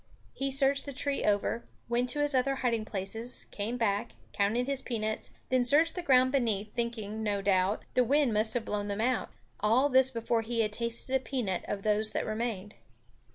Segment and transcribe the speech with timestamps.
[0.33, 4.81] He searched the tree over, went to his other hiding places, came back, counted his
[4.81, 8.99] peanuts, then searched the ground beneath, thinking, no doubt, the wind must have blown them
[8.99, 9.29] out
[9.59, 12.73] all this before he had tasted a peanut of those that remained.